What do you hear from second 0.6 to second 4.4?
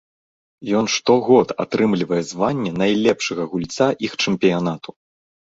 Ён штогод атрымлівае званне найлепшага гульца іх